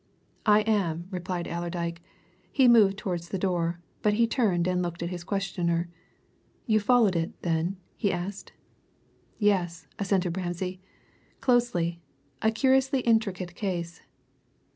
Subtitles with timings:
[0.47, 2.01] "I am," replied Allerdyke.
[2.51, 5.89] He had moved towards the door, but he turned and looked at his questioner.
[6.65, 8.51] "You followed it, then?" he asked.
[9.37, 10.79] "Yes," assented Ramsay.
[11.39, 12.01] "Closely.
[12.41, 14.01] A curiously intricate case."